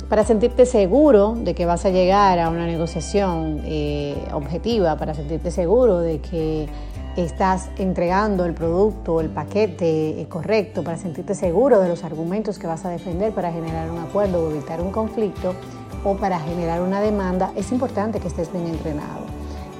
para 0.08 0.22
sentirte 0.22 0.66
seguro 0.66 1.34
de 1.36 1.54
que 1.54 1.66
vas 1.66 1.84
a 1.84 1.90
llegar 1.90 2.38
a 2.38 2.48
una 2.48 2.64
negociación 2.64 3.60
eh, 3.64 4.14
objetiva, 4.32 4.96
para 4.96 5.12
sentirte 5.14 5.50
seguro 5.50 5.98
de 5.98 6.20
que 6.20 6.68
estás 7.16 7.70
entregando 7.76 8.44
el 8.44 8.54
producto 8.54 9.20
el 9.20 9.30
paquete 9.30 10.20
eh, 10.20 10.28
correcto, 10.28 10.84
para 10.84 10.96
sentirte 10.96 11.34
seguro 11.34 11.80
de 11.80 11.88
los 11.88 12.04
argumentos 12.04 12.56
que 12.60 12.68
vas 12.68 12.84
a 12.84 12.90
defender 12.90 13.32
para 13.32 13.50
generar 13.50 13.90
un 13.90 13.98
acuerdo 13.98 14.46
o 14.46 14.50
evitar 14.52 14.80
un 14.80 14.92
conflicto, 14.92 15.56
o 16.04 16.16
para 16.16 16.40
generar 16.40 16.80
una 16.80 17.00
demanda, 17.00 17.52
es 17.56 17.72
importante 17.72 18.20
que 18.20 18.28
estés 18.28 18.52
bien 18.52 18.66
entrenado. 18.66 19.26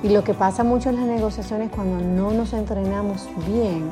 Y 0.03 0.11
lo 0.11 0.23
que 0.23 0.35
pasa 0.35 0.63
mucho 0.63 0.91
en 0.91 0.97
las 0.97 1.07
negociaciones 1.07 1.71
cuando 1.71 1.99
no 1.99 2.33
nos 2.33 2.53
entrenamos 2.53 3.29
bien 3.47 3.91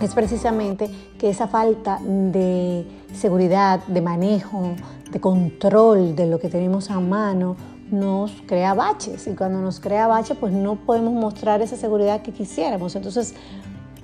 es 0.00 0.14
precisamente 0.14 0.90
que 1.18 1.30
esa 1.30 1.46
falta 1.48 1.98
de 2.02 2.86
seguridad, 3.14 3.80
de 3.86 4.00
manejo, 4.00 4.74
de 5.10 5.20
control 5.20 6.16
de 6.16 6.26
lo 6.26 6.40
que 6.40 6.48
tenemos 6.48 6.90
a 6.90 6.98
mano 6.98 7.56
nos 7.90 8.32
crea 8.46 8.72
baches 8.72 9.26
y 9.26 9.34
cuando 9.34 9.60
nos 9.60 9.78
crea 9.78 10.06
baches 10.06 10.36
pues 10.38 10.52
no 10.52 10.76
podemos 10.76 11.12
mostrar 11.12 11.60
esa 11.60 11.76
seguridad 11.76 12.22
que 12.22 12.32
quisiéramos. 12.32 12.96
Entonces, 12.96 13.34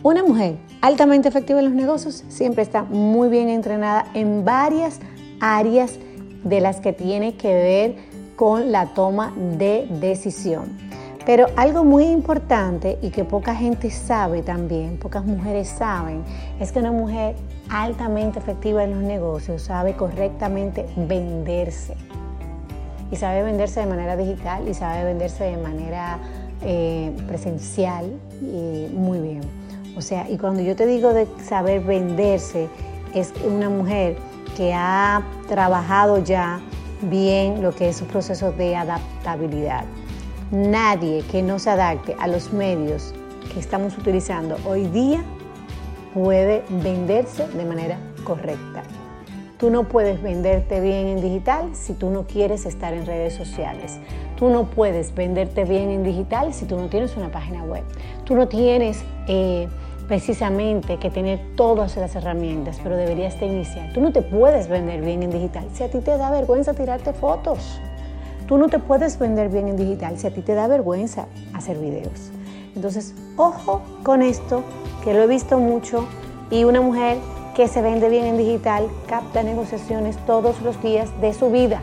una 0.02 0.22
mujer 0.22 0.58
altamente 0.82 1.28
efectiva 1.28 1.58
en 1.58 1.64
los 1.64 1.74
negocios 1.74 2.22
siempre 2.28 2.62
está 2.62 2.82
muy 2.84 3.28
bien 3.28 3.48
entrenada 3.48 4.06
en 4.14 4.44
varias 4.44 5.00
áreas 5.40 5.98
de 6.48 6.60
las 6.60 6.80
que 6.80 6.92
tiene 6.92 7.34
que 7.36 7.52
ver 7.52 7.96
con 8.36 8.72
la 8.72 8.94
toma 8.94 9.32
de 9.36 9.86
decisión. 9.90 10.76
Pero 11.26 11.48
algo 11.56 11.84
muy 11.84 12.04
importante 12.04 12.98
y 13.02 13.10
que 13.10 13.22
poca 13.22 13.54
gente 13.54 13.90
sabe 13.90 14.42
también, 14.42 14.96
pocas 14.96 15.26
mujeres 15.26 15.68
saben, 15.68 16.22
es 16.58 16.72
que 16.72 16.78
una 16.78 16.92
mujer 16.92 17.34
altamente 17.68 18.38
efectiva 18.38 18.82
en 18.82 18.92
los 18.92 19.02
negocios 19.02 19.60
sabe 19.60 19.94
correctamente 19.94 20.86
venderse. 20.96 21.94
Y 23.10 23.16
sabe 23.16 23.42
venderse 23.42 23.80
de 23.80 23.86
manera 23.86 24.16
digital 24.16 24.66
y 24.68 24.72
sabe 24.72 25.04
venderse 25.04 25.44
de 25.44 25.56
manera 25.58 26.18
eh, 26.62 27.12
presencial 27.26 28.06
y 28.40 28.88
muy 28.94 29.18
bien. 29.18 29.42
O 29.98 30.00
sea, 30.00 30.30
y 30.30 30.38
cuando 30.38 30.62
yo 30.62 30.76
te 30.76 30.86
digo 30.86 31.12
de 31.12 31.26
saber 31.44 31.80
venderse, 31.82 32.68
es 33.14 33.34
una 33.46 33.68
mujer 33.68 34.16
que 34.58 34.74
ha 34.74 35.22
trabajado 35.46 36.18
ya 36.18 36.60
bien 37.02 37.62
lo 37.62 37.72
que 37.72 37.90
es 37.90 38.02
un 38.02 38.08
proceso 38.08 38.50
de 38.50 38.74
adaptabilidad. 38.74 39.84
Nadie 40.50 41.22
que 41.30 41.42
no 41.42 41.60
se 41.60 41.70
adapte 41.70 42.16
a 42.18 42.26
los 42.26 42.52
medios 42.52 43.14
que 43.52 43.60
estamos 43.60 43.96
utilizando 43.96 44.56
hoy 44.66 44.88
día 44.88 45.22
puede 46.12 46.64
venderse 46.70 47.46
de 47.46 47.64
manera 47.64 48.00
correcta. 48.24 48.82
Tú 49.58 49.70
no 49.70 49.84
puedes 49.84 50.20
venderte 50.20 50.80
bien 50.80 51.06
en 51.06 51.20
digital 51.20 51.70
si 51.72 51.92
tú 51.92 52.10
no 52.10 52.26
quieres 52.26 52.66
estar 52.66 52.94
en 52.94 53.06
redes 53.06 53.34
sociales. 53.34 54.00
Tú 54.36 54.50
no 54.50 54.64
puedes 54.70 55.14
venderte 55.14 55.66
bien 55.66 55.90
en 55.90 56.02
digital 56.02 56.52
si 56.52 56.64
tú 56.64 56.76
no 56.76 56.88
tienes 56.88 57.16
una 57.16 57.30
página 57.30 57.62
web. 57.62 57.84
Tú 58.24 58.34
no 58.34 58.48
tienes 58.48 59.04
eh, 59.28 59.68
precisamente 60.08 60.96
que 60.96 61.10
tener 61.10 61.38
todas 61.54 61.96
las 61.96 62.16
herramientas, 62.16 62.80
pero 62.82 62.96
deberías 62.96 63.38
de 63.38 63.46
iniciar. 63.46 63.92
Tú 63.92 64.00
no 64.00 64.10
te 64.10 64.22
puedes 64.22 64.66
vender 64.66 65.02
bien 65.02 65.22
en 65.22 65.30
digital 65.30 65.66
si 65.74 65.84
a 65.84 65.90
ti 65.90 66.00
te 66.00 66.16
da 66.16 66.30
vergüenza 66.30 66.72
tirarte 66.72 67.12
fotos. 67.12 67.78
Tú 68.46 68.56
no 68.56 68.68
te 68.68 68.78
puedes 68.78 69.18
vender 69.18 69.50
bien 69.50 69.68
en 69.68 69.76
digital 69.76 70.18
si 70.18 70.26
a 70.26 70.32
ti 70.32 70.40
te 70.40 70.54
da 70.54 70.66
vergüenza 70.66 71.26
hacer 71.52 71.78
videos. 71.78 72.30
Entonces, 72.74 73.14
ojo 73.36 73.82
con 74.02 74.22
esto, 74.22 74.64
que 75.04 75.12
lo 75.12 75.22
he 75.22 75.26
visto 75.26 75.58
mucho, 75.58 76.08
y 76.50 76.64
una 76.64 76.80
mujer 76.80 77.18
que 77.54 77.68
se 77.68 77.82
vende 77.82 78.08
bien 78.08 78.24
en 78.24 78.38
digital 78.38 78.88
capta 79.06 79.42
negociaciones 79.42 80.16
todos 80.26 80.62
los 80.62 80.82
días 80.82 81.10
de 81.20 81.34
su 81.34 81.50
vida 81.50 81.82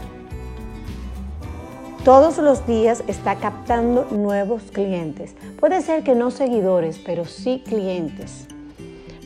todos 2.05 2.38
los 2.38 2.67
días 2.67 3.03
está 3.07 3.38
captando 3.38 4.05
nuevos 4.12 4.62
clientes. 4.71 5.35
Puede 5.59 5.81
ser 5.81 6.03
que 6.03 6.13
no 6.13 6.29
seguidores, 6.29 7.01
pero 7.03 7.25
sí 7.25 7.63
clientes. 7.65 8.45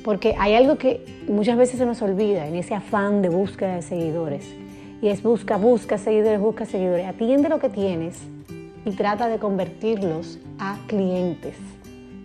Porque 0.01 0.33
hay 0.39 0.55
algo 0.55 0.77
que 0.77 1.03
muchas 1.27 1.57
veces 1.57 1.77
se 1.77 1.85
nos 1.85 2.01
olvida 2.01 2.47
en 2.47 2.55
ese 2.55 2.73
afán 2.73 3.21
de 3.21 3.27
búsqueda 3.27 3.75
de 3.75 3.81
seguidores. 3.81 4.45
Y 5.01 5.09
es 5.09 5.21
busca, 5.21 5.57
busca 5.57 5.97
seguidores, 5.97 6.39
busca 6.39 6.65
seguidores. 6.65 7.05
Atiende 7.05 7.49
lo 7.49 7.59
que 7.59 7.67
tienes 7.67 8.17
y 8.85 8.91
trata 8.91 9.27
de 9.27 9.39
convertirlos 9.39 10.39
a 10.57 10.77
clientes. 10.87 11.57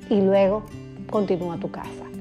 Y 0.08 0.20
luego 0.20 0.62
continúa 1.10 1.58
tu 1.58 1.72
casa 1.72 2.13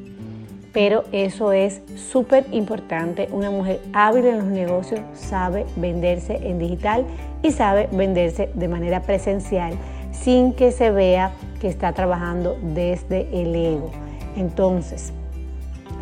pero 0.74 1.04
eso 1.12 1.54
es 1.54 1.82
súper 1.96 2.46
importante. 2.52 3.30
Una 3.32 3.52
mujer 3.52 3.80
hábil 3.94 4.26
en 4.26 4.40
los 4.40 4.48
negocios 4.48 5.00
sabe 5.14 5.66
venderse 5.76 6.36
en 6.44 6.60
digital 6.60 7.06
y 7.44 7.52
sabe 7.52 7.88
venderse 7.92 8.50
de 8.56 8.68
manera 8.68 9.04
presencial 9.04 9.76
sin 10.12 10.54
que 10.54 10.72
se 10.72 10.92
vea 10.92 11.32
que 11.62 11.68
está 11.68 11.94
trabajando 11.94 12.58
desde 12.62 13.30
el 13.40 13.56
ego. 13.56 13.92
Entonces, 14.36 15.14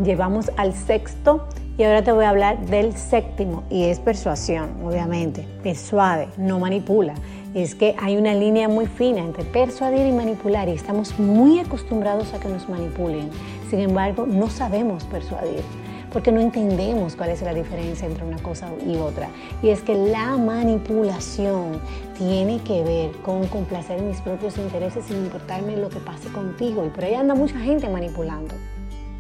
llevamos 0.03 0.51
al 0.57 0.73
sexto 0.73 1.47
y 1.77 1.83
ahora 1.83 2.01
te 2.01 2.11
voy 2.11 2.25
a 2.25 2.29
hablar 2.29 2.65
del 2.65 2.93
séptimo 2.93 3.63
y 3.69 3.83
es 3.83 3.99
persuasión, 3.99 4.69
obviamente. 4.85 5.45
Persuade, 5.63 6.29
no 6.37 6.59
manipula 6.59 7.13
es 7.53 7.75
que 7.75 7.95
hay 7.99 8.17
una 8.17 8.33
línea 8.33 8.69
muy 8.69 8.85
fina 8.85 9.19
entre 9.19 9.43
persuadir 9.43 10.05
y 10.05 10.11
manipular 10.11 10.69
y 10.69 10.71
estamos 10.71 11.19
muy 11.19 11.59
acostumbrados 11.59 12.33
a 12.33 12.39
que 12.39 12.47
nos 12.47 12.69
manipulen. 12.69 13.29
Sin 13.71 13.79
embargo, 13.79 14.25
no 14.27 14.49
sabemos 14.49 15.05
persuadir 15.05 15.63
porque 16.11 16.33
no 16.33 16.41
entendemos 16.41 17.15
cuál 17.15 17.29
es 17.29 17.41
la 17.41 17.53
diferencia 17.53 18.05
entre 18.05 18.25
una 18.25 18.37
cosa 18.43 18.67
y 18.85 18.97
otra. 18.97 19.29
Y 19.63 19.69
es 19.69 19.79
que 19.79 19.95
la 19.95 20.35
manipulación 20.35 21.79
tiene 22.17 22.59
que 22.63 22.83
ver 22.83 23.11
con 23.21 23.47
complacer 23.47 24.01
mis 24.01 24.19
propios 24.19 24.57
intereses 24.57 25.05
sin 25.05 25.23
importarme 25.23 25.77
lo 25.77 25.87
que 25.87 25.99
pase 25.99 26.27
contigo. 26.33 26.85
Y 26.85 26.89
por 26.89 27.05
ahí 27.05 27.13
anda 27.13 27.33
mucha 27.33 27.59
gente 27.59 27.87
manipulando, 27.87 28.55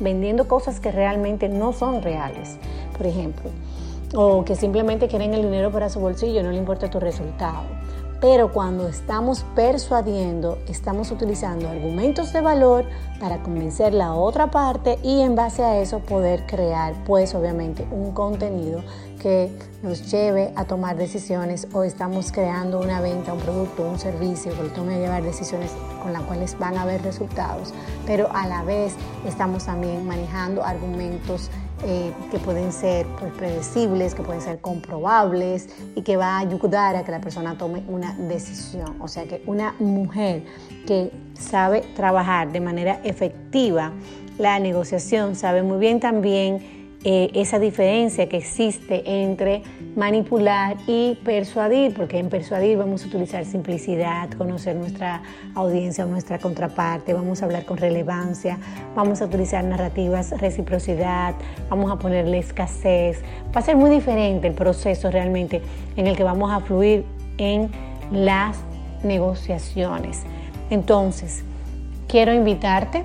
vendiendo 0.01 0.49
cosas 0.49 0.81
que 0.81 0.91
realmente 0.91 1.47
no 1.47 1.71
son 1.71 2.01
reales. 2.01 2.57
Por 2.97 3.07
ejemplo, 3.07 3.51
o 4.13 4.43
que 4.43 4.57
simplemente 4.57 5.07
quieren 5.07 5.33
el 5.33 5.43
dinero 5.43 5.71
para 5.71 5.87
su 5.87 6.01
bolsillo, 6.01 6.43
no 6.43 6.51
le 6.51 6.57
importa 6.57 6.89
tu 6.89 6.99
resultado 6.99 7.63
Pero 8.21 8.51
cuando 8.53 8.87
estamos 8.87 9.43
persuadiendo, 9.55 10.59
estamos 10.67 11.09
utilizando 11.09 11.67
argumentos 11.67 12.31
de 12.31 12.41
valor 12.41 12.85
para 13.19 13.41
convencer 13.41 13.95
la 13.95 14.13
otra 14.13 14.51
parte 14.51 14.99
y 15.01 15.21
en 15.21 15.35
base 15.35 15.63
a 15.63 15.79
eso 15.79 15.99
poder 16.01 16.45
crear, 16.45 16.93
pues 17.03 17.33
obviamente, 17.33 17.83
un 17.89 18.11
contenido 18.11 18.83
que 19.19 19.51
nos 19.81 20.11
lleve 20.11 20.53
a 20.55 20.65
tomar 20.65 20.97
decisiones 20.97 21.67
o 21.73 21.83
estamos 21.83 22.31
creando 22.31 22.79
una 22.79 23.01
venta, 23.01 23.33
un 23.33 23.39
producto, 23.39 23.89
un 23.89 23.97
servicio 23.99 24.51
que 24.51 24.69
tome 24.69 24.95
a 24.95 24.99
llevar 24.99 25.23
decisiones 25.23 25.71
con 26.03 26.13
las 26.13 26.21
cuales 26.23 26.57
van 26.59 26.77
a 26.77 26.83
haber 26.83 27.01
resultados, 27.01 27.73
pero 28.05 28.29
a 28.33 28.47
la 28.47 28.63
vez 28.63 28.95
estamos 29.25 29.65
también 29.65 30.05
manejando 30.05 30.63
argumentos 30.63 31.49
eh, 31.83 32.11
que 32.29 32.37
pueden 32.39 32.71
ser 32.71 33.05
pues, 33.19 33.31
predecibles, 33.33 34.13
que 34.15 34.23
pueden 34.23 34.41
ser 34.41 34.59
comprobables 34.59 35.69
y 35.95 36.01
que 36.01 36.17
va 36.17 36.37
a 36.37 36.39
ayudar 36.39 36.95
a 36.95 37.03
que 37.03 37.11
la 37.11 37.21
persona 37.21 37.57
tome 37.57 37.83
una 37.87 38.13
decisión. 38.13 38.95
O 38.99 39.07
sea 39.07 39.25
que 39.25 39.41
una 39.47 39.73
mujer 39.79 40.43
que 40.85 41.11
sabe 41.33 41.81
trabajar 41.95 42.51
de 42.51 42.59
manera 42.59 42.99
efectiva 43.03 43.91
la 44.37 44.59
negociación 44.59 45.35
sabe 45.35 45.61
muy 45.61 45.77
bien 45.77 45.99
también 45.99 46.80
eh, 47.03 47.31
esa 47.33 47.57
diferencia 47.57 48.29
que 48.29 48.37
existe 48.37 49.23
entre 49.23 49.63
manipular 49.95 50.77
y 50.85 51.15
persuadir, 51.25 51.95
porque 51.95 52.19
en 52.19 52.29
persuadir 52.29 52.77
vamos 52.77 53.03
a 53.03 53.07
utilizar 53.07 53.43
simplicidad, 53.43 54.29
conocer 54.33 54.75
nuestra 54.75 55.23
audiencia 55.55 56.05
nuestra 56.05 56.37
contraparte, 56.37 57.13
vamos 57.13 57.41
a 57.41 57.45
hablar 57.45 57.65
con 57.65 57.77
relevancia, 57.77 58.59
vamos 58.95 59.19
a 59.21 59.25
utilizar 59.25 59.63
narrativas, 59.63 60.29
reciprocidad, 60.39 61.33
vamos 61.71 61.91
a 61.91 61.97
ponerle 61.97 62.37
escasez. 62.37 63.23
Va 63.55 63.61
a 63.61 63.63
ser 63.63 63.77
muy 63.77 63.89
diferente 63.89 64.47
el 64.47 64.53
proceso 64.53 65.09
realmente 65.09 65.63
en 65.95 66.05
el 66.05 66.15
que 66.15 66.23
vamos 66.23 66.51
a 66.51 66.59
fluir 66.59 67.03
en 67.39 67.71
las 68.11 68.57
negociaciones. 69.03 70.21
Entonces, 70.69 71.43
quiero 72.07 72.31
invitarte 72.31 73.03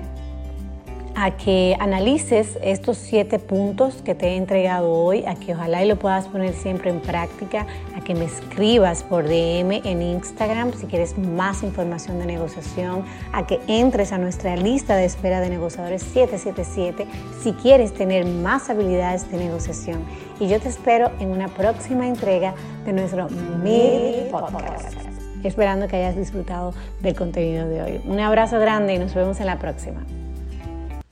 a 1.19 1.31
que 1.31 1.75
analices 1.79 2.59
estos 2.61 2.95
siete 2.95 3.39
puntos 3.39 4.03
que 4.03 4.13
te 4.13 4.27
he 4.27 4.35
entregado 4.35 4.91
hoy, 4.91 5.25
a 5.25 5.33
que 5.33 5.55
ojalá 5.55 5.83
y 5.83 5.87
lo 5.87 5.95
puedas 5.97 6.27
poner 6.27 6.53
siempre 6.53 6.91
en 6.91 7.01
práctica, 7.01 7.65
a 7.95 8.01
que 8.01 8.13
me 8.13 8.25
escribas 8.25 9.01
por 9.01 9.23
DM 9.23 9.81
en 9.83 10.03
Instagram 10.03 10.73
si 10.73 10.85
quieres 10.85 11.17
más 11.17 11.63
información 11.63 12.19
de 12.19 12.27
negociación, 12.27 13.03
a 13.33 13.47
que 13.47 13.59
entres 13.65 14.11
a 14.11 14.19
nuestra 14.19 14.55
lista 14.57 14.95
de 14.95 15.05
espera 15.05 15.41
de 15.41 15.49
negociadores 15.49 16.03
777 16.03 17.07
si 17.41 17.53
quieres 17.53 17.95
tener 17.95 18.23
más 18.27 18.69
habilidades 18.69 19.29
de 19.31 19.37
negociación. 19.39 20.05
Y 20.39 20.47
yo 20.47 20.59
te 20.59 20.69
espero 20.69 21.09
en 21.19 21.31
una 21.31 21.47
próxima 21.47 22.07
entrega 22.07 22.53
de 22.85 22.93
nuestro 22.93 23.27
Mid 23.63 24.29
Podcast. 24.29 24.95
Esperando 25.43 25.87
que 25.87 25.95
hayas 25.95 26.15
disfrutado 26.15 26.75
del 27.01 27.15
contenido 27.15 27.67
de 27.67 27.81
hoy. 27.81 28.01
Un 28.05 28.19
abrazo 28.19 28.59
grande 28.59 28.93
y 28.93 28.99
nos 28.99 29.15
vemos 29.15 29.39
en 29.39 29.47
la 29.47 29.57
próxima. 29.57 30.05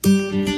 Música 0.06 0.55